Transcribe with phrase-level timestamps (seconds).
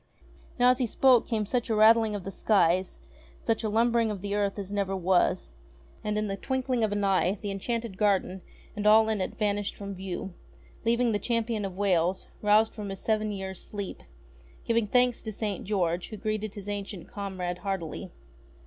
[0.59, 2.97] Now, as he spoke, came such a rattling of the skies,
[3.43, 5.51] such a lumbering of the earth as never was,
[6.03, 8.41] and in the twinkling of an eye the Enchanted Garden
[8.75, 10.33] and all in it vanished from view,
[10.85, 14.01] leaving the Champion of Wales, roused from his seven years' sleep,
[14.65, 15.65] giving thanks to St.
[15.65, 18.11] George, who greeted his ancient comrade heartily.